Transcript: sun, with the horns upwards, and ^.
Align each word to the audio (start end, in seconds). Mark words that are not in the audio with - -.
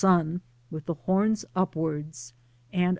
sun, 0.01 0.41
with 0.71 0.87
the 0.87 0.95
horns 0.95 1.45
upwards, 1.55 2.33
and 2.73 2.85
^. 2.89 2.89